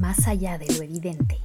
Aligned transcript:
más 0.00 0.26
allá 0.26 0.56
de 0.56 0.66
lo 0.74 0.82
evidente. 0.82 1.38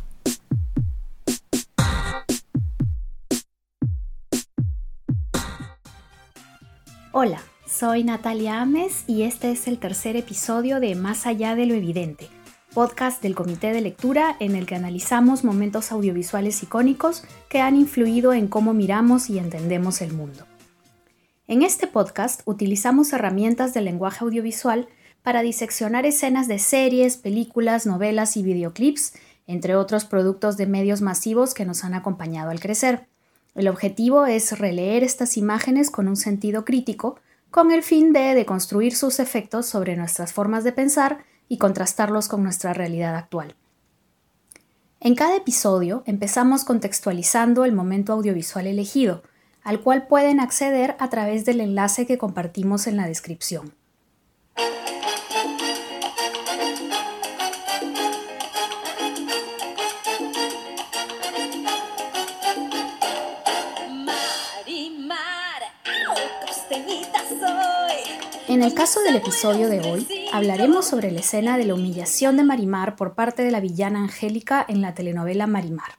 Hola, 7.12 7.42
soy 7.68 8.04
Natalia 8.04 8.62
Ames 8.62 9.04
y 9.08 9.24
este 9.24 9.52
es 9.52 9.68
el 9.68 9.78
tercer 9.78 10.16
episodio 10.16 10.80
de 10.80 10.96
Más 10.96 11.28
allá 11.28 11.56
de 11.56 11.66
lo 11.66 11.74
evidente, 11.74 12.30
podcast 12.74 13.22
del 13.22 13.36
Comité 13.36 13.74
de 13.74 13.82
Lectura 13.82 14.38
en 14.40 14.56
el 14.56 14.66
que 14.66 14.76
analizamos 14.76 15.44
momentos 15.44 15.92
audiovisuales 15.92 16.64
icónicos 16.64 17.26
que 17.50 17.60
han 17.60 17.76
influido 17.76 18.34
en 18.34 18.48
cómo 18.48 18.74
miramos 18.74 19.30
y 19.30 19.38
entendemos 19.38 20.02
el 20.02 20.14
mundo. 20.14 20.46
En 21.48 21.62
este 21.62 21.88
podcast 21.88 22.42
utilizamos 22.46 23.12
herramientas 23.12 23.74
del 23.74 23.86
lenguaje 23.86 24.24
audiovisual 24.24 24.88
para 25.26 25.42
diseccionar 25.42 26.06
escenas 26.06 26.48
de 26.48 26.60
series, 26.60 27.18
películas, 27.18 27.88
novelas 27.88 28.38
y 28.38 28.44
videoclips, 28.44 29.14
entre 29.48 29.76
otros 29.76 30.06
productos 30.06 30.56
de 30.56 30.68
medios 30.68 31.02
masivos 31.02 31.56
que 31.56 31.66
nos 31.66 31.84
han 31.84 31.96
acompañado 31.96 32.52
al 32.52 32.60
crecer. 32.60 33.08
El 33.56 33.68
objetivo 33.68 34.28
es 34.28 34.60
releer 34.60 35.04
estas 35.04 35.36
imágenes 35.36 35.90
con 35.90 36.08
un 36.08 36.16
sentido 36.16 36.64
crítico, 36.64 37.20
con 37.50 37.72
el 37.72 37.82
fin 37.82 38.14
de 38.14 38.36
deconstruir 38.36 38.96
sus 38.96 39.20
efectos 39.20 39.66
sobre 39.66 39.96
nuestras 39.96 40.32
formas 40.32 40.64
de 40.64 40.74
pensar 40.74 41.26
y 41.50 41.58
contrastarlos 41.58 42.28
con 42.28 42.44
nuestra 42.44 42.76
realidad 42.76 43.16
actual. 43.16 43.56
En 45.00 45.16
cada 45.16 45.38
episodio 45.38 46.04
empezamos 46.06 46.64
contextualizando 46.64 47.66
el 47.66 47.72
momento 47.72 48.14
audiovisual 48.14 48.68
elegido, 48.68 49.24
al 49.64 49.82
cual 49.82 50.06
pueden 50.06 50.40
acceder 50.40 50.96
a 51.00 51.10
través 51.10 51.46
del 51.46 51.62
enlace 51.62 52.06
que 52.06 52.20
compartimos 52.20 52.86
en 52.86 52.98
la 52.98 53.08
descripción. 53.08 53.74
En 68.48 68.62
el 68.62 68.76
caso 68.76 69.02
del 69.02 69.16
episodio 69.16 69.70
de 69.70 69.80
hoy, 69.80 70.08
hablaremos 70.32 70.86
sobre 70.86 71.12
la 71.12 71.22
escena 71.22 71.58
de 71.58 71.66
la 71.66 71.74
humillación 71.74 72.38
de 72.38 72.44
Marimar 72.44 72.96
por 72.96 73.16
parte 73.16 73.42
de 73.44 73.50
la 73.50 73.60
villana 73.60 74.04
Angélica 74.04 74.64
en 74.68 74.82
la 74.82 74.94
telenovela 74.94 75.48
Marimar. 75.48 75.98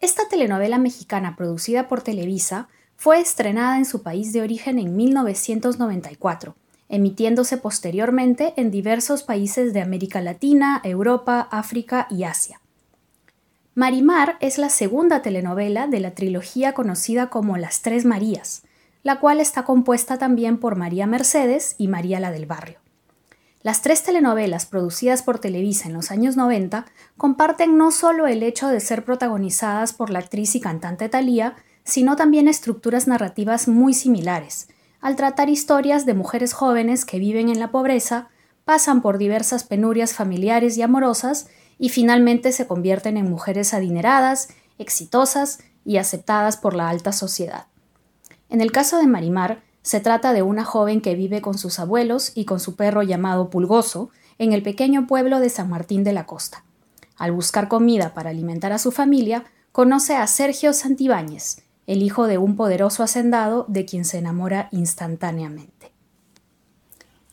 Esta 0.00 0.28
telenovela 0.28 0.78
mexicana 0.78 1.36
producida 1.36 1.86
por 1.86 2.02
Televisa 2.02 2.68
fue 2.96 3.20
estrenada 3.20 3.78
en 3.78 3.84
su 3.84 4.02
país 4.02 4.32
de 4.32 4.42
origen 4.42 4.80
en 4.80 4.96
1994, 4.96 6.56
emitiéndose 6.88 7.56
posteriormente 7.56 8.52
en 8.56 8.72
diversos 8.72 9.22
países 9.22 9.72
de 9.72 9.80
América 9.80 10.20
Latina, 10.20 10.80
Europa, 10.82 11.46
África 11.52 12.08
y 12.10 12.24
Asia. 12.24 12.60
Marimar 13.76 14.38
es 14.40 14.58
la 14.58 14.70
segunda 14.70 15.22
telenovela 15.22 15.86
de 15.86 16.00
la 16.00 16.16
trilogía 16.16 16.74
conocida 16.74 17.30
como 17.30 17.56
Las 17.56 17.82
Tres 17.82 18.04
Marías, 18.04 18.64
la 19.02 19.20
cual 19.20 19.40
está 19.40 19.64
compuesta 19.64 20.18
también 20.18 20.58
por 20.58 20.76
María 20.76 21.06
Mercedes 21.06 21.74
y 21.78 21.88
María 21.88 22.20
la 22.20 22.30
del 22.30 22.46
Barrio. 22.46 22.78
Las 23.62 23.82
tres 23.82 24.02
telenovelas 24.02 24.66
producidas 24.66 25.22
por 25.22 25.38
Televisa 25.38 25.88
en 25.88 25.94
los 25.94 26.10
años 26.10 26.36
90 26.36 26.86
comparten 27.16 27.76
no 27.76 27.90
solo 27.90 28.26
el 28.26 28.42
hecho 28.42 28.68
de 28.68 28.80
ser 28.80 29.04
protagonizadas 29.04 29.92
por 29.92 30.10
la 30.10 30.18
actriz 30.20 30.54
y 30.54 30.60
cantante 30.60 31.08
Thalía, 31.08 31.56
sino 31.84 32.16
también 32.16 32.48
estructuras 32.48 33.06
narrativas 33.06 33.68
muy 33.68 33.92
similares, 33.92 34.68
al 35.00 35.16
tratar 35.16 35.48
historias 35.48 36.04
de 36.04 36.14
mujeres 36.14 36.52
jóvenes 36.52 37.04
que 37.04 37.18
viven 37.18 37.48
en 37.48 37.58
la 37.58 37.70
pobreza, 37.70 38.28
pasan 38.64 39.00
por 39.00 39.16
diversas 39.16 39.64
penurias 39.64 40.12
familiares 40.12 40.76
y 40.76 40.82
amorosas 40.82 41.48
y 41.78 41.88
finalmente 41.88 42.52
se 42.52 42.66
convierten 42.66 43.16
en 43.16 43.30
mujeres 43.30 43.72
adineradas, 43.72 44.48
exitosas 44.78 45.60
y 45.84 45.96
aceptadas 45.96 46.58
por 46.58 46.74
la 46.74 46.90
alta 46.90 47.12
sociedad. 47.12 47.69
En 48.50 48.60
el 48.60 48.72
caso 48.72 48.98
de 48.98 49.06
Marimar, 49.06 49.62
se 49.82 50.00
trata 50.00 50.32
de 50.32 50.42
una 50.42 50.64
joven 50.64 51.00
que 51.00 51.14
vive 51.14 51.40
con 51.40 51.56
sus 51.56 51.78
abuelos 51.78 52.32
y 52.34 52.44
con 52.44 52.60
su 52.60 52.76
perro 52.76 53.02
llamado 53.02 53.48
Pulgoso 53.48 54.10
en 54.38 54.52
el 54.52 54.62
pequeño 54.62 55.06
pueblo 55.06 55.40
de 55.40 55.48
San 55.48 55.70
Martín 55.70 56.04
de 56.04 56.12
la 56.12 56.26
Costa. 56.26 56.64
Al 57.16 57.32
buscar 57.32 57.68
comida 57.68 58.12
para 58.12 58.30
alimentar 58.30 58.72
a 58.72 58.78
su 58.78 58.90
familia, 58.90 59.44
conoce 59.72 60.16
a 60.16 60.26
Sergio 60.26 60.72
Santibáñez, 60.72 61.62
el 61.86 62.02
hijo 62.02 62.26
de 62.26 62.38
un 62.38 62.56
poderoso 62.56 63.02
hacendado 63.02 63.66
de 63.68 63.84
quien 63.84 64.04
se 64.04 64.18
enamora 64.18 64.68
instantáneamente. 64.72 65.92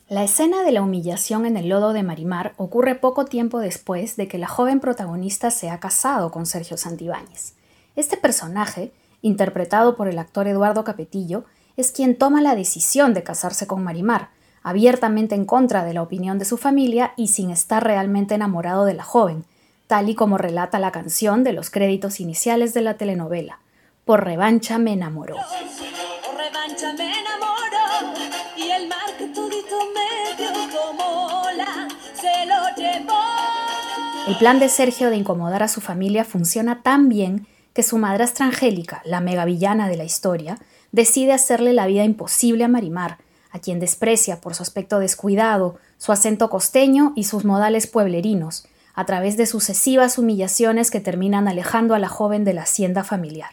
La 0.08 0.24
escena 0.24 0.62
de 0.62 0.72
la 0.72 0.82
humillación 0.82 1.46
en 1.46 1.56
el 1.56 1.68
lodo 1.68 1.92
de 1.92 2.02
Marimar 2.02 2.54
ocurre 2.56 2.94
poco 2.94 3.24
tiempo 3.24 3.58
después 3.58 4.16
de 4.16 4.28
que 4.28 4.38
la 4.38 4.48
joven 4.48 4.80
protagonista 4.80 5.50
se 5.50 5.68
ha 5.68 5.80
casado 5.80 6.30
con 6.30 6.46
Sergio 6.46 6.76
Santibáñez. 6.76 7.54
Este 7.96 8.16
personaje 8.16 8.92
interpretado 9.22 9.96
por 9.96 10.08
el 10.08 10.18
actor 10.18 10.46
Eduardo 10.46 10.84
Capetillo, 10.84 11.44
es 11.76 11.92
quien 11.92 12.16
toma 12.16 12.40
la 12.40 12.54
decisión 12.54 13.14
de 13.14 13.22
casarse 13.22 13.66
con 13.66 13.84
Marimar, 13.84 14.30
abiertamente 14.62 15.34
en 15.34 15.44
contra 15.44 15.84
de 15.84 15.94
la 15.94 16.02
opinión 16.02 16.38
de 16.38 16.44
su 16.44 16.56
familia 16.56 17.12
y 17.16 17.28
sin 17.28 17.50
estar 17.50 17.84
realmente 17.84 18.34
enamorado 18.34 18.84
de 18.84 18.94
la 18.94 19.04
joven, 19.04 19.44
tal 19.86 20.08
y 20.08 20.14
como 20.14 20.38
relata 20.38 20.78
la 20.78 20.92
canción 20.92 21.44
de 21.44 21.52
los 21.52 21.70
créditos 21.70 22.20
iniciales 22.20 22.74
de 22.74 22.82
la 22.82 22.94
telenovela. 22.94 23.60
Por 24.04 24.24
revancha 24.24 24.78
me 24.78 24.92
enamoró. 24.92 25.36
El 34.28 34.36
plan 34.36 34.58
de 34.58 34.68
Sergio 34.68 35.08
de 35.08 35.16
incomodar 35.16 35.62
a 35.62 35.68
su 35.68 35.80
familia 35.80 36.24
funciona 36.24 36.82
tan 36.82 37.08
bien 37.08 37.46
que 37.78 37.84
su 37.84 37.96
madrastra 37.96 38.46
Angélica, 38.46 39.02
la 39.04 39.20
megavillana 39.20 39.88
de 39.88 39.96
la 39.96 40.02
historia, 40.02 40.58
decide 40.90 41.32
hacerle 41.32 41.72
la 41.72 41.86
vida 41.86 42.02
imposible 42.02 42.64
a 42.64 42.68
Marimar, 42.68 43.18
a 43.52 43.60
quien 43.60 43.78
desprecia 43.78 44.40
por 44.40 44.56
su 44.56 44.64
aspecto 44.64 44.98
descuidado, 44.98 45.78
su 45.96 46.10
acento 46.10 46.50
costeño 46.50 47.12
y 47.14 47.22
sus 47.22 47.44
modales 47.44 47.86
pueblerinos, 47.86 48.66
a 48.94 49.06
través 49.06 49.36
de 49.36 49.46
sucesivas 49.46 50.18
humillaciones 50.18 50.90
que 50.90 50.98
terminan 50.98 51.46
alejando 51.46 51.94
a 51.94 52.00
la 52.00 52.08
joven 52.08 52.42
de 52.42 52.52
la 52.52 52.62
hacienda 52.62 53.04
familiar. 53.04 53.50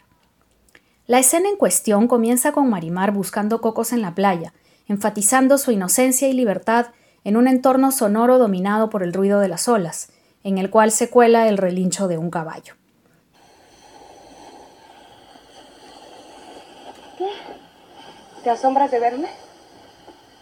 La 1.06 1.20
escena 1.20 1.48
en 1.48 1.56
cuestión 1.56 2.08
comienza 2.08 2.50
con 2.50 2.68
Marimar 2.68 3.12
buscando 3.12 3.60
cocos 3.60 3.92
en 3.92 4.02
la 4.02 4.16
playa, 4.16 4.52
enfatizando 4.88 5.56
su 5.56 5.70
inocencia 5.70 6.26
y 6.26 6.32
libertad 6.32 6.86
en 7.22 7.36
un 7.36 7.46
entorno 7.46 7.92
sonoro 7.92 8.38
dominado 8.38 8.90
por 8.90 9.04
el 9.04 9.12
ruido 9.12 9.38
de 9.38 9.46
las 9.46 9.68
olas, 9.68 10.08
en 10.42 10.58
el 10.58 10.68
cual 10.68 10.90
se 10.90 11.10
cuela 11.10 11.46
el 11.46 11.58
relincho 11.58 12.08
de 12.08 12.18
un 12.18 12.30
caballo. 12.30 12.74
¿Te 18.46 18.50
asombras 18.50 18.92
de 18.92 19.00
verme? 19.00 19.26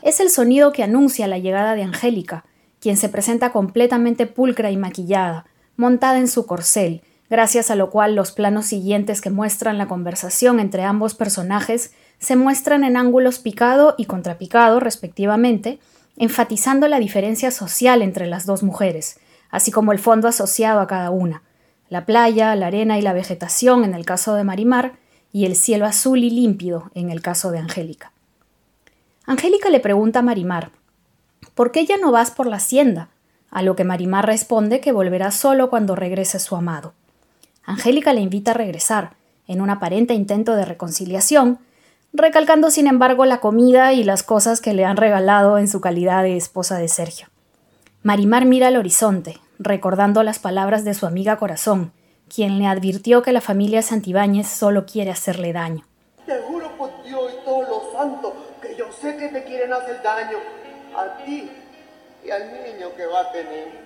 Es 0.02 0.20
el 0.20 0.28
sonido 0.28 0.72
que 0.72 0.82
anuncia 0.82 1.26
la 1.26 1.38
llegada 1.38 1.74
de 1.74 1.84
Angélica, 1.84 2.44
quien 2.78 2.98
se 2.98 3.08
presenta 3.08 3.50
completamente 3.50 4.26
pulcra 4.26 4.70
y 4.70 4.76
maquillada, 4.76 5.46
montada 5.78 6.18
en 6.18 6.28
su 6.28 6.44
corcel, 6.44 7.00
gracias 7.30 7.70
a 7.70 7.76
lo 7.76 7.88
cual 7.88 8.14
los 8.14 8.30
planos 8.30 8.66
siguientes 8.66 9.22
que 9.22 9.30
muestran 9.30 9.78
la 9.78 9.88
conversación 9.88 10.60
entre 10.60 10.82
ambos 10.82 11.14
personajes 11.14 11.94
se 12.18 12.36
muestran 12.36 12.84
en 12.84 12.98
ángulos 12.98 13.38
picado 13.38 13.94
y 13.96 14.04
contrapicado, 14.04 14.80
respectivamente, 14.80 15.78
enfatizando 16.18 16.88
la 16.88 16.98
diferencia 16.98 17.50
social 17.50 18.02
entre 18.02 18.26
las 18.26 18.44
dos 18.44 18.62
mujeres, 18.62 19.18
así 19.48 19.70
como 19.70 19.92
el 19.92 19.98
fondo 19.98 20.28
asociado 20.28 20.80
a 20.80 20.86
cada 20.86 21.08
una, 21.08 21.42
la 21.88 22.04
playa, 22.04 22.54
la 22.54 22.66
arena 22.66 22.98
y 22.98 23.00
la 23.00 23.14
vegetación 23.14 23.82
en 23.82 23.94
el 23.94 24.04
caso 24.04 24.34
de 24.34 24.44
Marimar, 24.44 24.92
y 25.34 25.46
el 25.46 25.56
cielo 25.56 25.84
azul 25.84 26.22
y 26.22 26.30
límpido 26.30 26.92
en 26.94 27.10
el 27.10 27.20
caso 27.20 27.50
de 27.50 27.58
Angélica. 27.58 28.12
Angélica 29.26 29.68
le 29.68 29.80
pregunta 29.80 30.20
a 30.20 30.22
Marimar, 30.22 30.70
¿por 31.56 31.72
qué 31.72 31.84
ya 31.84 31.96
no 31.96 32.12
vas 32.12 32.30
por 32.30 32.46
la 32.46 32.58
hacienda? 32.58 33.08
A 33.50 33.62
lo 33.62 33.74
que 33.74 33.82
Marimar 33.82 34.26
responde 34.26 34.78
que 34.78 34.92
volverá 34.92 35.32
solo 35.32 35.70
cuando 35.70 35.96
regrese 35.96 36.38
su 36.38 36.54
amado. 36.54 36.92
Angélica 37.64 38.12
le 38.12 38.20
invita 38.20 38.52
a 38.52 38.54
regresar, 38.54 39.16
en 39.48 39.60
un 39.60 39.70
aparente 39.70 40.14
intento 40.14 40.54
de 40.54 40.66
reconciliación, 40.66 41.58
recalcando 42.12 42.70
sin 42.70 42.86
embargo 42.86 43.24
la 43.24 43.40
comida 43.40 43.92
y 43.92 44.04
las 44.04 44.22
cosas 44.22 44.60
que 44.60 44.72
le 44.72 44.84
han 44.84 44.96
regalado 44.96 45.58
en 45.58 45.66
su 45.66 45.80
calidad 45.80 46.22
de 46.22 46.36
esposa 46.36 46.78
de 46.78 46.86
Sergio. 46.86 47.26
Marimar 48.04 48.44
mira 48.44 48.68
al 48.68 48.76
horizonte, 48.76 49.40
recordando 49.58 50.22
las 50.22 50.38
palabras 50.38 50.84
de 50.84 50.94
su 50.94 51.06
amiga 51.06 51.38
Corazón, 51.38 51.90
quien 52.28 52.58
le 52.58 52.66
advirtió 52.66 53.22
que 53.22 53.32
la 53.32 53.40
familia 53.40 53.82
Santibáñez 53.82 54.48
solo 54.48 54.86
quiere 54.86 55.10
hacerle 55.10 55.52
daño. 55.52 55.84
Te 56.26 56.38
juro 56.40 56.70
por 56.76 56.90
Dios 57.04 57.32
y 57.32 57.44
todos 57.44 57.68
los 57.68 57.92
santos 57.92 58.32
que 58.60 58.76
yo 58.76 58.86
sé 58.92 59.16
que 59.16 59.28
te 59.28 59.44
quieren 59.44 59.72
hacer 59.72 60.02
daño 60.02 60.38
a 60.96 61.24
ti 61.24 61.50
y 62.24 62.30
al 62.30 62.46
niño 62.52 62.94
que 62.96 63.06
va 63.06 63.20
a 63.20 63.32
tener. 63.32 63.84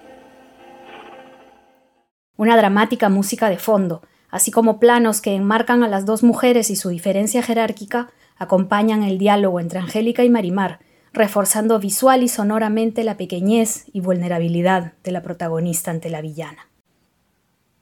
Una 2.37 2.57
dramática 2.57 3.09
música 3.09 3.51
de 3.51 3.59
fondo, 3.59 4.03
así 4.31 4.51
como 4.51 4.79
planos 4.79 5.21
que 5.21 5.35
enmarcan 5.35 5.83
a 5.83 5.89
las 5.89 6.07
dos 6.07 6.23
mujeres 6.23 6.71
y 6.71 6.77
su 6.77 6.89
diferencia 6.89 7.43
jerárquica, 7.43 8.11
acompañan 8.37 9.03
el 9.03 9.19
diálogo 9.19 9.59
entre 9.59 9.81
Angélica 9.81 10.23
y 10.23 10.31
Marimar, 10.31 10.79
reforzando 11.13 11.81
visual 11.81 12.23
y 12.23 12.29
sonoramente 12.29 13.03
la 13.03 13.17
pequeñez 13.17 13.87
y 13.93 14.01
vulnerabilidad 14.01 14.93
de 15.03 15.11
la 15.13 15.23
protagonista 15.23 15.91
ante 15.91 16.11
la 16.11 16.21
villana. 16.21 16.69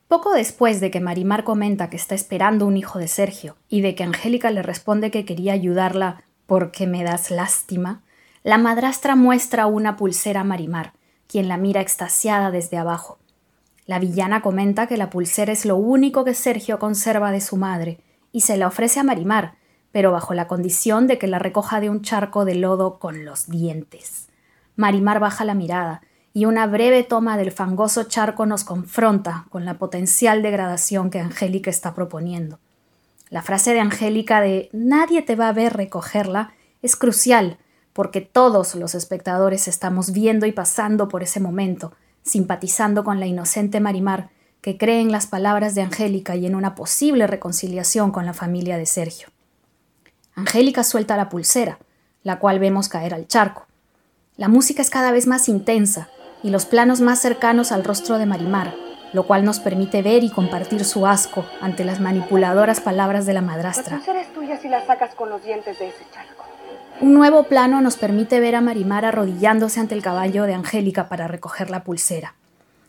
Poco 0.08 0.32
después 0.32 0.80
de 0.80 0.92
que 0.92 1.00
Marimar 1.00 1.42
comenta 1.42 1.90
que 1.90 1.96
está 1.96 2.14
esperando 2.14 2.66
un 2.66 2.76
hijo 2.76 3.00
de 3.00 3.08
Sergio 3.08 3.56
y 3.68 3.80
de 3.80 3.96
que 3.96 4.04
Angélica 4.04 4.50
le 4.52 4.62
responde 4.62 5.10
que 5.10 5.24
quería 5.24 5.52
ayudarla 5.52 6.22
porque 6.46 6.86
me 6.86 7.02
das 7.02 7.32
lástima, 7.32 8.02
la 8.44 8.56
madrastra 8.56 9.16
muestra 9.16 9.66
una 9.66 9.96
pulsera 9.96 10.42
a 10.42 10.44
Marimar, 10.44 10.92
quien 11.26 11.48
la 11.48 11.56
mira 11.56 11.80
extasiada 11.80 12.52
desde 12.52 12.78
abajo. 12.78 13.18
La 13.84 13.98
villana 13.98 14.42
comenta 14.42 14.86
que 14.86 14.96
la 14.96 15.10
pulsera 15.10 15.52
es 15.52 15.66
lo 15.66 15.76
único 15.76 16.24
que 16.24 16.34
Sergio 16.34 16.78
conserva 16.78 17.32
de 17.32 17.40
su 17.40 17.56
madre 17.56 17.98
y 18.30 18.42
se 18.42 18.56
la 18.56 18.68
ofrece 18.68 19.00
a 19.00 19.04
Marimar, 19.04 19.56
pero 19.90 20.12
bajo 20.12 20.34
la 20.34 20.46
condición 20.46 21.08
de 21.08 21.18
que 21.18 21.26
la 21.26 21.40
recoja 21.40 21.80
de 21.80 21.90
un 21.90 22.02
charco 22.02 22.44
de 22.44 22.54
lodo 22.54 23.00
con 23.00 23.24
los 23.24 23.48
dientes. 23.48 24.28
Marimar 24.76 25.18
baja 25.18 25.44
la 25.44 25.54
mirada 25.54 26.02
y 26.36 26.44
una 26.44 26.66
breve 26.66 27.02
toma 27.02 27.38
del 27.38 27.50
fangoso 27.50 28.04
charco 28.04 28.44
nos 28.44 28.62
confronta 28.62 29.46
con 29.48 29.64
la 29.64 29.78
potencial 29.78 30.42
degradación 30.42 31.08
que 31.08 31.18
Angélica 31.18 31.70
está 31.70 31.94
proponiendo. 31.94 32.58
La 33.30 33.40
frase 33.40 33.72
de 33.72 33.80
Angélica 33.80 34.42
de 34.42 34.68
nadie 34.74 35.22
te 35.22 35.34
va 35.34 35.48
a 35.48 35.54
ver 35.54 35.72
recogerla 35.72 36.52
es 36.82 36.94
crucial, 36.94 37.56
porque 37.94 38.20
todos 38.20 38.74
los 38.74 38.94
espectadores 38.94 39.66
estamos 39.66 40.12
viendo 40.12 40.44
y 40.44 40.52
pasando 40.52 41.08
por 41.08 41.22
ese 41.22 41.40
momento, 41.40 41.94
simpatizando 42.22 43.02
con 43.02 43.18
la 43.18 43.24
inocente 43.24 43.80
Marimar, 43.80 44.28
que 44.60 44.76
cree 44.76 45.00
en 45.00 45.12
las 45.12 45.26
palabras 45.26 45.74
de 45.74 45.80
Angélica 45.80 46.36
y 46.36 46.44
en 46.44 46.54
una 46.54 46.74
posible 46.74 47.26
reconciliación 47.26 48.10
con 48.10 48.26
la 48.26 48.34
familia 48.34 48.76
de 48.76 48.84
Sergio. 48.84 49.28
Angélica 50.34 50.84
suelta 50.84 51.16
la 51.16 51.30
pulsera, 51.30 51.78
la 52.22 52.38
cual 52.38 52.58
vemos 52.58 52.90
caer 52.90 53.14
al 53.14 53.26
charco. 53.26 53.66
La 54.36 54.48
música 54.48 54.82
es 54.82 54.90
cada 54.90 55.12
vez 55.12 55.26
más 55.26 55.48
intensa 55.48 56.10
y 56.42 56.50
los 56.50 56.66
planos 56.66 57.00
más 57.00 57.20
cercanos 57.20 57.72
al 57.72 57.84
rostro 57.84 58.18
de 58.18 58.26
Marimar, 58.26 58.74
lo 59.12 59.26
cual 59.26 59.44
nos 59.44 59.60
permite 59.60 60.02
ver 60.02 60.24
y 60.24 60.30
compartir 60.30 60.84
su 60.84 61.06
asco 61.06 61.44
ante 61.60 61.84
las 61.84 62.00
manipuladoras 62.00 62.80
palabras 62.80 63.26
de 63.26 63.34
la 63.34 63.42
madrastra. 63.42 64.00
Un 67.00 67.12
nuevo 67.12 67.42
plano 67.44 67.80
nos 67.80 67.96
permite 67.96 68.40
ver 68.40 68.54
a 68.54 68.60
Marimar 68.60 69.04
arrodillándose 69.04 69.80
ante 69.80 69.94
el 69.94 70.02
caballo 70.02 70.44
de 70.44 70.54
Angélica 70.54 71.08
para 71.08 71.28
recoger 71.28 71.70
la 71.70 71.84
pulsera. 71.84 72.34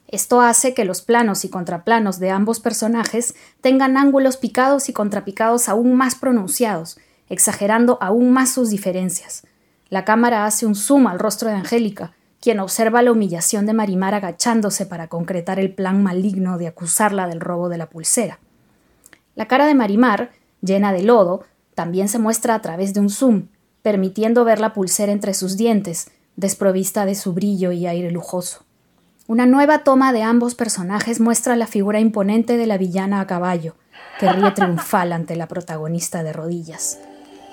Esto 0.07 0.39
hace 0.39 0.73
que 0.73 0.85
los 0.85 1.01
planos 1.01 1.43
y 1.43 1.49
contraplanos 1.49 2.19
de 2.19 2.29
ambos 2.29 2.61
personajes 2.61 3.35
tengan 3.59 3.97
ángulos 3.97 4.37
picados 4.37 4.87
y 4.87 4.93
contrapicados 4.93 5.67
aún 5.67 5.95
más 5.95 6.15
pronunciados, 6.15 6.97
exagerando 7.29 7.97
aún 7.99 8.31
más 8.31 8.51
sus 8.51 8.69
diferencias. 8.69 9.43
La 9.89 10.05
cámara 10.05 10.45
hace 10.45 10.65
un 10.65 10.75
zoom 10.75 11.07
al 11.07 11.19
rostro 11.19 11.49
de 11.49 11.55
Angélica, 11.55 12.13
quien 12.41 12.59
observa 12.59 13.01
la 13.01 13.11
humillación 13.11 13.65
de 13.65 13.73
Marimar 13.73 14.13
agachándose 14.13 14.85
para 14.85 15.07
concretar 15.07 15.59
el 15.59 15.73
plan 15.73 16.03
maligno 16.03 16.57
de 16.57 16.67
acusarla 16.67 17.27
del 17.27 17.39
robo 17.39 17.69
de 17.69 17.77
la 17.77 17.89
pulsera. 17.89 18.39
La 19.35 19.47
cara 19.47 19.65
de 19.65 19.75
Marimar, 19.75 20.31
llena 20.61 20.93
de 20.93 21.03
lodo, 21.03 21.43
también 21.75 22.09
se 22.09 22.19
muestra 22.19 22.55
a 22.55 22.61
través 22.61 22.93
de 22.93 22.99
un 22.99 23.09
zoom, 23.09 23.47
permitiendo 23.81 24.43
ver 24.45 24.59
la 24.59 24.73
pulsera 24.73 25.11
entre 25.11 25.33
sus 25.33 25.57
dientes, 25.57 26.11
desprovista 26.35 27.05
de 27.05 27.15
su 27.15 27.33
brillo 27.33 27.71
y 27.71 27.87
aire 27.87 28.11
lujoso. 28.11 28.63
Una 29.27 29.45
nueva 29.45 29.79
toma 29.79 30.13
de 30.13 30.23
ambos 30.23 30.55
personajes 30.55 31.19
muestra 31.19 31.55
la 31.55 31.67
figura 31.67 31.99
imponente 31.99 32.57
de 32.57 32.65
la 32.65 32.77
villana 32.77 33.19
a 33.19 33.27
caballo, 33.27 33.75
que 34.19 34.31
ríe 34.31 34.51
triunfal 34.51 35.11
ante 35.11 35.35
la 35.35 35.47
protagonista 35.47 36.23
de 36.23 36.33
rodillas. 36.33 36.99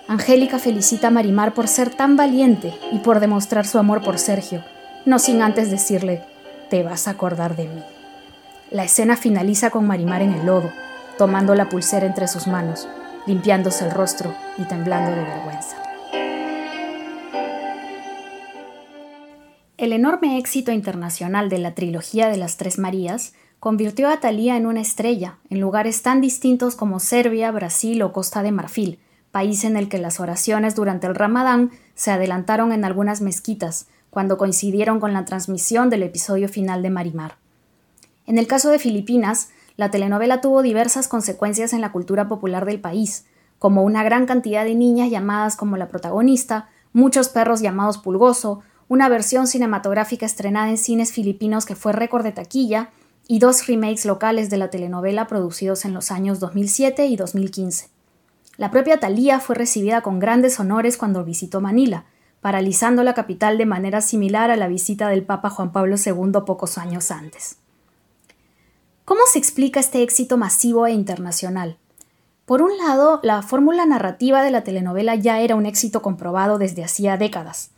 Angélica 0.06 0.58
felicita 0.58 1.08
a 1.08 1.10
Marimar 1.10 1.54
por 1.54 1.66
ser 1.66 1.90
tan 1.90 2.16
valiente 2.16 2.74
y 2.92 2.98
por 2.98 3.20
demostrar 3.20 3.66
su 3.66 3.78
amor 3.78 4.02
por 4.02 4.18
Sergio, 4.18 4.62
no 5.06 5.18
sin 5.18 5.42
antes 5.42 5.70
decirle, 5.70 6.22
te 6.70 6.82
vas 6.82 7.08
a 7.08 7.12
acordar 7.12 7.56
de 7.56 7.68
mí. 7.68 7.82
La 8.70 8.84
escena 8.84 9.16
finaliza 9.16 9.70
con 9.70 9.86
Marimar 9.86 10.22
en 10.22 10.32
el 10.32 10.46
lodo, 10.46 10.72
tomando 11.18 11.54
la 11.54 11.68
pulsera 11.68 12.06
entre 12.06 12.26
sus 12.26 12.46
manos, 12.46 12.88
limpiándose 13.26 13.84
el 13.84 13.90
rostro 13.90 14.34
y 14.58 14.64
temblando 14.64 15.10
de 15.10 15.22
vergüenza. 15.22 15.76
El 19.76 19.92
enorme 19.92 20.38
éxito 20.38 20.72
internacional 20.72 21.48
de 21.48 21.58
la 21.58 21.74
trilogía 21.74 22.28
de 22.28 22.36
las 22.36 22.56
Tres 22.56 22.78
Marías 22.78 23.34
convirtió 23.60 24.08
a 24.08 24.18
Thalía 24.20 24.56
en 24.56 24.66
una 24.66 24.80
estrella 24.80 25.38
en 25.50 25.60
lugares 25.60 26.02
tan 26.02 26.20
distintos 26.20 26.76
como 26.76 27.00
Serbia, 27.00 27.50
Brasil 27.50 28.02
o 28.02 28.12
Costa 28.12 28.42
de 28.42 28.52
Marfil, 28.52 28.98
país 29.30 29.64
en 29.64 29.76
el 29.76 29.88
que 29.88 29.98
las 29.98 30.20
oraciones 30.20 30.74
durante 30.74 31.06
el 31.06 31.14
Ramadán 31.14 31.70
se 31.94 32.10
adelantaron 32.10 32.72
en 32.72 32.84
algunas 32.84 33.20
mezquitas 33.20 33.88
cuando 34.14 34.38
coincidieron 34.38 35.00
con 35.00 35.12
la 35.12 35.26
transmisión 35.26 35.90
del 35.90 36.04
episodio 36.04 36.48
final 36.48 36.82
de 36.82 36.88
Marimar. 36.88 37.36
En 38.26 38.38
el 38.38 38.46
caso 38.46 38.70
de 38.70 38.78
Filipinas, 38.78 39.50
la 39.76 39.90
telenovela 39.90 40.40
tuvo 40.40 40.62
diversas 40.62 41.08
consecuencias 41.08 41.74
en 41.74 41.82
la 41.82 41.92
cultura 41.92 42.28
popular 42.28 42.64
del 42.64 42.80
país, 42.80 43.26
como 43.58 43.82
una 43.82 44.02
gran 44.04 44.24
cantidad 44.24 44.64
de 44.64 44.74
niñas 44.74 45.10
llamadas 45.10 45.56
como 45.56 45.76
la 45.76 45.88
protagonista, 45.88 46.70
muchos 46.92 47.28
perros 47.28 47.60
llamados 47.60 47.98
Pulgoso, 47.98 48.62
una 48.88 49.08
versión 49.08 49.46
cinematográfica 49.46 50.24
estrenada 50.24 50.70
en 50.70 50.78
cines 50.78 51.12
filipinos 51.12 51.66
que 51.66 51.74
fue 51.74 51.92
récord 51.92 52.22
de 52.22 52.32
taquilla, 52.32 52.90
y 53.26 53.38
dos 53.38 53.66
remakes 53.66 54.04
locales 54.04 54.50
de 54.50 54.58
la 54.58 54.70
telenovela 54.70 55.26
producidos 55.26 55.84
en 55.84 55.94
los 55.94 56.10
años 56.10 56.40
2007 56.40 57.06
y 57.06 57.16
2015. 57.16 57.88
La 58.56 58.70
propia 58.70 59.00
Thalía 59.00 59.40
fue 59.40 59.56
recibida 59.56 60.02
con 60.02 60.20
grandes 60.20 60.60
honores 60.60 60.96
cuando 60.96 61.24
visitó 61.24 61.60
Manila, 61.60 62.04
paralizando 62.44 63.02
la 63.04 63.14
capital 63.14 63.56
de 63.56 63.64
manera 63.64 64.02
similar 64.02 64.50
a 64.50 64.56
la 64.56 64.68
visita 64.68 65.08
del 65.08 65.22
Papa 65.22 65.48
Juan 65.48 65.72
Pablo 65.72 65.96
II 65.96 66.42
pocos 66.44 66.76
años 66.76 67.10
antes. 67.10 67.56
¿Cómo 69.06 69.22
se 69.32 69.38
explica 69.38 69.80
este 69.80 70.02
éxito 70.02 70.36
masivo 70.36 70.86
e 70.86 70.92
internacional? 70.92 71.78
Por 72.44 72.60
un 72.60 72.76
lado, 72.76 73.18
la 73.22 73.40
fórmula 73.40 73.86
narrativa 73.86 74.42
de 74.42 74.50
la 74.50 74.62
telenovela 74.62 75.14
ya 75.14 75.40
era 75.40 75.56
un 75.56 75.64
éxito 75.64 76.02
comprobado 76.02 76.58
desde 76.58 76.84
hacía 76.84 77.16
décadas. 77.16 77.70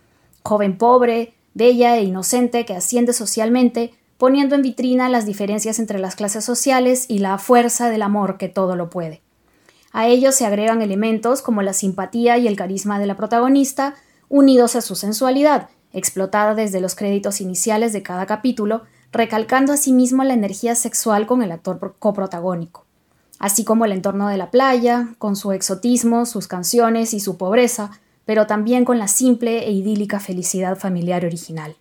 Joven 0.42 0.78
pobre, 0.78 1.34
bella 1.54 1.96
e 1.96 2.02
inocente 2.02 2.64
que 2.64 2.74
asciende 2.74 3.12
socialmente, 3.12 3.94
poniendo 4.18 4.56
en 4.56 4.62
vitrina 4.62 5.08
las 5.08 5.26
diferencias 5.26 5.78
entre 5.78 6.00
las 6.00 6.16
clases 6.16 6.44
sociales 6.44 7.04
y 7.06 7.20
la 7.20 7.38
fuerza 7.38 7.88
del 7.88 8.02
amor 8.02 8.36
que 8.36 8.48
todo 8.48 8.74
lo 8.74 8.90
puede. 8.90 9.22
A 9.92 10.08
ello 10.08 10.32
se 10.32 10.44
agregan 10.44 10.82
elementos 10.82 11.40
como 11.40 11.62
la 11.62 11.72
simpatía 11.72 12.36
y 12.36 12.48
el 12.48 12.56
carisma 12.56 12.98
de 12.98 13.06
la 13.06 13.16
protagonista, 13.16 13.94
unidos 14.28 14.76
a 14.76 14.80
su 14.80 14.94
sensualidad, 14.94 15.68
explotada 15.92 16.54
desde 16.54 16.80
los 16.80 16.94
créditos 16.94 17.40
iniciales 17.40 17.92
de 17.92 18.02
cada 18.02 18.26
capítulo, 18.26 18.82
recalcando 19.12 19.72
asimismo 19.72 20.24
la 20.24 20.34
energía 20.34 20.74
sexual 20.74 21.26
con 21.26 21.42
el 21.42 21.52
actor 21.52 21.96
coprotagónico, 21.98 22.84
así 23.38 23.64
como 23.64 23.84
el 23.84 23.92
entorno 23.92 24.28
de 24.28 24.36
la 24.36 24.50
playa, 24.50 25.14
con 25.18 25.36
su 25.36 25.52
exotismo, 25.52 26.26
sus 26.26 26.48
canciones 26.48 27.14
y 27.14 27.20
su 27.20 27.36
pobreza, 27.36 27.90
pero 28.24 28.46
también 28.46 28.84
con 28.84 28.98
la 28.98 29.08
simple 29.08 29.66
e 29.66 29.72
idílica 29.72 30.20
felicidad 30.20 30.76
familiar 30.76 31.24
original. 31.24 31.76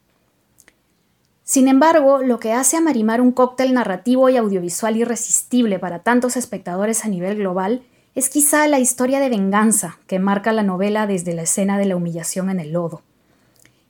Sin 1.43 1.67
embargo, 1.67 2.23
lo 2.23 2.39
que 2.39 2.53
hace 2.53 2.77
a 2.77 2.81
Marimar 2.81 3.21
un 3.21 3.31
cóctel 3.31 3.73
narrativo 3.73 4.29
y 4.29 4.37
audiovisual 4.37 4.97
irresistible 4.97 5.77
para 5.77 5.99
tantos 5.99 6.37
espectadores 6.37 7.05
a 7.05 7.07
nivel 7.07 7.37
global 7.37 7.83
es 8.15 8.29
quizá 8.29 8.65
la 8.67 8.79
historia 8.79 9.19
de 9.19 9.27
venganza 9.27 9.99
que 10.07 10.19
marca 10.19 10.53
la 10.53 10.63
novela 10.63 11.05
desde 11.05 11.33
la 11.33 11.41
escena 11.41 11.77
de 11.77 11.83
la 11.85 11.97
humillación 11.97 12.49
en 12.49 12.61
el 12.61 12.71
lodo. 12.71 13.01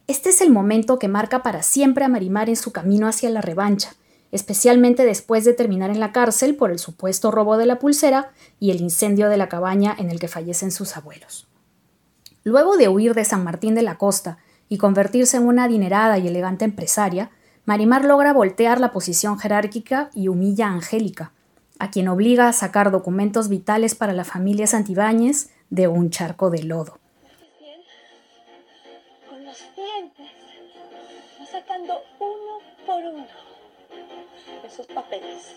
Este 0.07 0.29
es 0.29 0.41
el 0.41 0.51
momento 0.51 0.97
que 0.97 1.07
marca 1.07 1.43
para 1.43 1.61
siempre 1.61 2.03
a 2.03 2.07
Marimar 2.07 2.49
en 2.49 2.55
su 2.55 2.71
camino 2.71 3.07
hacia 3.07 3.29
la 3.29 3.41
revancha, 3.41 3.93
especialmente 4.31 5.05
después 5.05 5.45
de 5.45 5.53
terminar 5.53 5.91
en 5.91 5.99
la 5.99 6.11
cárcel 6.11 6.55
por 6.55 6.71
el 6.71 6.79
supuesto 6.79 7.29
robo 7.29 7.55
de 7.57 7.67
la 7.67 7.77
pulsera 7.77 8.31
y 8.59 8.71
el 8.71 8.81
incendio 8.81 9.29
de 9.29 9.37
la 9.37 9.47
cabaña 9.47 9.95
en 9.97 10.09
el 10.09 10.19
que 10.19 10.27
fallecen 10.27 10.71
sus 10.71 10.97
abuelos. 10.97 11.47
Luego 12.43 12.77
de 12.77 12.87
huir 12.87 13.13
de 13.13 13.25
San 13.25 13.43
Martín 13.43 13.75
de 13.75 13.83
la 13.83 13.99
Costa 13.99 14.39
y 14.69 14.79
convertirse 14.79 15.37
en 15.37 15.45
una 15.45 15.65
adinerada 15.65 16.17
y 16.17 16.27
elegante 16.27 16.65
empresaria, 16.65 17.29
Marimar 17.65 18.05
logra 18.05 18.33
voltear 18.33 18.79
la 18.79 18.91
posición 18.91 19.37
jerárquica 19.37 20.09
y 20.15 20.29
humilla 20.29 20.67
a 20.67 20.71
Angélica, 20.71 21.31
a 21.79 21.89
quien 21.91 22.07
obliga 22.07 22.47
a 22.47 22.53
sacar 22.53 22.91
documentos 22.91 23.49
vitales 23.49 23.95
para 23.95 24.13
la 24.13 24.23
familia 24.23 24.67
Santibáñez 24.67 25.49
de 25.69 25.87
un 25.87 26.09
charco 26.09 26.49
de 26.49 26.63
lodo. 26.63 26.99
Con 29.29 29.43
los 29.43 29.57
dientes, 29.75 30.31
sacando 31.51 31.93
uno 32.19 32.59
por 32.85 33.03
uno 33.03 33.25
esos 34.65 34.87
papeles. 34.87 35.55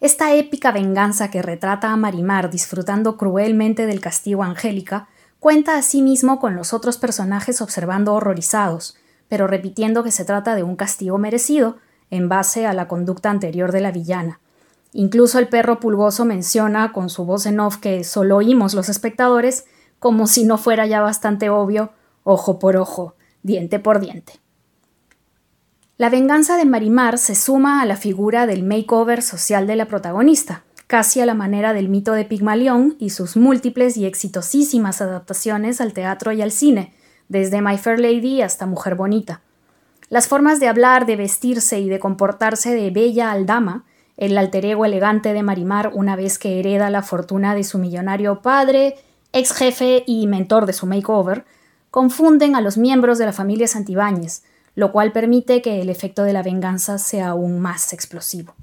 Esta 0.00 0.34
épica 0.34 0.72
venganza 0.72 1.30
que 1.30 1.42
retrata 1.42 1.92
a 1.92 1.96
Marimar 1.96 2.50
disfrutando 2.50 3.16
cruelmente 3.18 3.86
del 3.86 4.00
castigo 4.00 4.42
Angélica 4.42 5.08
cuenta 5.38 5.76
asimismo 5.76 6.40
con 6.40 6.56
los 6.56 6.72
otros 6.72 6.96
personajes 6.96 7.60
observando 7.60 8.14
horrorizados, 8.14 8.96
pero 9.28 9.46
repitiendo 9.46 10.02
que 10.02 10.10
se 10.10 10.24
trata 10.24 10.54
de 10.54 10.62
un 10.62 10.76
castigo 10.76 11.18
merecido, 11.18 11.76
en 12.10 12.28
base 12.28 12.66
a 12.66 12.72
la 12.72 12.88
conducta 12.88 13.30
anterior 13.30 13.72
de 13.72 13.80
la 13.80 13.92
villana. 13.92 14.40
Incluso 14.92 15.38
el 15.38 15.48
perro 15.48 15.80
pulgoso 15.80 16.24
menciona 16.24 16.92
con 16.92 17.10
su 17.10 17.24
voz 17.24 17.46
en 17.46 17.60
off 17.60 17.76
que 17.76 18.02
solo 18.04 18.36
oímos 18.36 18.74
los 18.74 18.88
espectadores 18.88 19.64
como 19.98 20.26
si 20.26 20.44
no 20.44 20.58
fuera 20.58 20.86
ya 20.86 21.00
bastante 21.00 21.50
obvio, 21.50 21.92
ojo 22.24 22.58
por 22.58 22.76
ojo, 22.76 23.14
diente 23.42 23.78
por 23.78 24.00
diente. 24.00 24.40
La 25.98 26.08
venganza 26.08 26.56
de 26.56 26.64
Marimar 26.64 27.18
se 27.18 27.34
suma 27.34 27.82
a 27.82 27.86
la 27.86 27.96
figura 27.96 28.46
del 28.46 28.62
makeover 28.62 29.20
social 29.20 29.66
de 29.66 29.76
la 29.76 29.86
protagonista, 29.86 30.64
casi 30.86 31.20
a 31.20 31.26
la 31.26 31.34
manera 31.34 31.74
del 31.74 31.90
mito 31.90 32.14
de 32.14 32.24
Pigmalión 32.24 32.96
y 32.98 33.10
sus 33.10 33.36
múltiples 33.36 33.98
y 33.98 34.06
exitosísimas 34.06 35.02
adaptaciones 35.02 35.80
al 35.82 35.92
teatro 35.92 36.32
y 36.32 36.40
al 36.40 36.50
cine, 36.50 36.94
desde 37.28 37.60
My 37.60 37.76
Fair 37.76 38.00
Lady 38.00 38.40
hasta 38.40 38.64
Mujer 38.64 38.94
Bonita. 38.94 39.42
Las 40.10 40.26
formas 40.26 40.58
de 40.58 40.66
hablar, 40.66 41.06
de 41.06 41.14
vestirse 41.14 41.78
y 41.78 41.88
de 41.88 42.00
comportarse 42.00 42.74
de 42.74 42.90
Bella 42.90 43.30
Aldama, 43.30 43.84
el 44.16 44.36
alter 44.36 44.66
ego 44.66 44.84
elegante 44.84 45.32
de 45.32 45.44
Marimar 45.44 45.92
una 45.94 46.16
vez 46.16 46.36
que 46.36 46.58
hereda 46.58 46.90
la 46.90 47.04
fortuna 47.04 47.54
de 47.54 47.62
su 47.62 47.78
millonario 47.78 48.42
padre, 48.42 48.96
ex 49.32 49.52
jefe 49.52 50.02
y 50.08 50.26
mentor 50.26 50.66
de 50.66 50.72
su 50.72 50.86
makeover, 50.86 51.44
confunden 51.92 52.56
a 52.56 52.60
los 52.60 52.76
miembros 52.76 53.18
de 53.18 53.26
la 53.26 53.32
familia 53.32 53.68
Santibáñez, 53.68 54.42
lo 54.74 54.90
cual 54.90 55.12
permite 55.12 55.62
que 55.62 55.80
el 55.80 55.88
efecto 55.88 56.24
de 56.24 56.32
la 56.32 56.42
venganza 56.42 56.98
sea 56.98 57.28
aún 57.28 57.60
más 57.60 57.92
explosivo. 57.92 58.56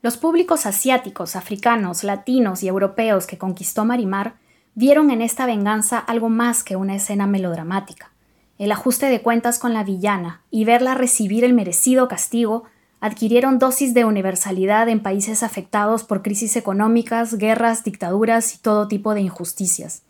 Los 0.00 0.16
públicos 0.16 0.64
asiáticos, 0.64 1.36
africanos, 1.36 2.02
latinos 2.02 2.62
y 2.62 2.68
europeos 2.68 3.26
que 3.26 3.36
conquistó 3.36 3.84
Marimar 3.84 4.36
vieron 4.74 5.10
en 5.10 5.20
esta 5.20 5.44
venganza 5.44 5.98
algo 5.98 6.30
más 6.30 6.64
que 6.64 6.76
una 6.76 6.94
escena 6.94 7.26
melodramática 7.26 8.10
el 8.58 8.72
ajuste 8.72 9.06
de 9.06 9.20
cuentas 9.20 9.58
con 9.58 9.74
la 9.74 9.84
villana 9.84 10.42
y 10.50 10.64
verla 10.64 10.94
recibir 10.94 11.44
el 11.44 11.52
merecido 11.52 12.08
castigo 12.08 12.64
adquirieron 13.00 13.58
dosis 13.58 13.92
de 13.92 14.04
universalidad 14.04 14.88
en 14.88 15.02
países 15.02 15.42
afectados 15.42 16.04
por 16.04 16.22
crisis 16.22 16.56
económicas, 16.56 17.36
guerras, 17.36 17.84
dictaduras 17.84 18.54
y 18.54 18.58
todo 18.58 18.88
tipo 18.88 19.14
de 19.14 19.20
injusticias. 19.20 20.02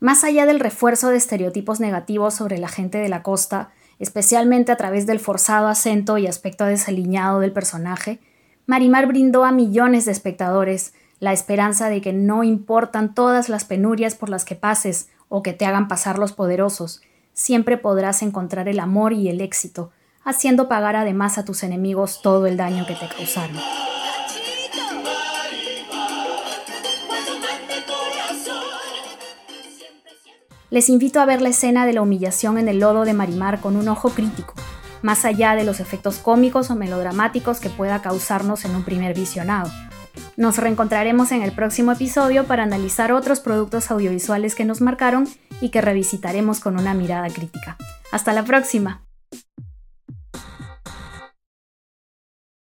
Más 0.00 0.24
allá 0.24 0.46
del 0.46 0.60
refuerzo 0.60 1.08
de 1.08 1.16
estereotipos 1.16 1.80
negativos 1.80 2.34
sobre 2.34 2.58
la 2.58 2.68
gente 2.68 2.98
de 2.98 3.08
la 3.08 3.22
costa, 3.22 3.70
especialmente 3.98 4.72
a 4.72 4.76
través 4.76 5.06
del 5.06 5.20
forzado 5.20 5.68
acento 5.68 6.18
y 6.18 6.26
aspecto 6.26 6.64
desaliñado 6.64 7.40
del 7.40 7.52
personaje, 7.52 8.20
Marimar 8.66 9.06
brindó 9.06 9.44
a 9.44 9.52
millones 9.52 10.04
de 10.04 10.12
espectadores 10.12 10.94
la 11.18 11.32
esperanza 11.32 11.88
de 11.88 12.00
que 12.00 12.12
no 12.12 12.42
importan 12.42 13.14
todas 13.14 13.48
las 13.48 13.64
penurias 13.64 14.14
por 14.14 14.28
las 14.28 14.44
que 14.44 14.56
pases 14.56 15.08
o 15.28 15.42
que 15.42 15.52
te 15.52 15.66
hagan 15.66 15.86
pasar 15.86 16.18
los 16.18 16.32
poderosos, 16.32 17.00
siempre 17.34 17.78
podrás 17.78 18.22
encontrar 18.22 18.68
el 18.68 18.80
amor 18.80 19.12
y 19.12 19.28
el 19.28 19.40
éxito, 19.40 19.90
haciendo 20.24 20.68
pagar 20.68 20.96
además 20.96 21.38
a 21.38 21.44
tus 21.44 21.62
enemigos 21.62 22.22
todo 22.22 22.46
el 22.46 22.56
daño 22.56 22.86
que 22.86 22.94
te 22.94 23.08
causaron. 23.08 23.56
Les 30.70 30.88
invito 30.88 31.20
a 31.20 31.26
ver 31.26 31.42
la 31.42 31.50
escena 31.50 31.84
de 31.84 31.92
la 31.92 32.00
humillación 32.00 32.56
en 32.56 32.66
el 32.66 32.80
lodo 32.80 33.04
de 33.04 33.12
Marimar 33.12 33.60
con 33.60 33.76
un 33.76 33.88
ojo 33.88 34.08
crítico, 34.08 34.54
más 35.02 35.26
allá 35.26 35.54
de 35.54 35.64
los 35.64 35.80
efectos 35.80 36.16
cómicos 36.16 36.70
o 36.70 36.76
melodramáticos 36.76 37.60
que 37.60 37.68
pueda 37.68 38.00
causarnos 38.00 38.64
en 38.64 38.74
un 38.74 38.82
primer 38.82 39.14
visionado. 39.14 39.70
Nos 40.36 40.58
reencontraremos 40.58 41.32
en 41.32 41.42
el 41.42 41.52
próximo 41.52 41.92
episodio 41.92 42.44
para 42.44 42.62
analizar 42.62 43.12
otros 43.12 43.40
productos 43.40 43.90
audiovisuales 43.90 44.54
que 44.54 44.64
nos 44.64 44.80
marcaron 44.80 45.28
y 45.60 45.70
que 45.70 45.80
revisitaremos 45.80 46.60
con 46.60 46.78
una 46.78 46.94
mirada 46.94 47.28
crítica. 47.28 47.76
Hasta 48.10 48.32
la 48.32 48.44
próxima. 48.44 49.02